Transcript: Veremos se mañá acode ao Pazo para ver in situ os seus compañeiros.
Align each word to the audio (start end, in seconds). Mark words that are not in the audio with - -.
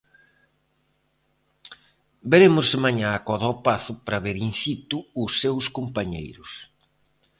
Veremos 2.31 2.65
se 2.71 2.77
mañá 2.85 3.09
acode 3.13 3.45
ao 3.47 3.59
Pazo 3.67 3.93
para 4.05 4.23
ver 4.25 4.37
in 4.47 4.53
situ 4.63 4.97
os 5.23 5.31
seus 5.41 5.65
compañeiros. 5.77 6.51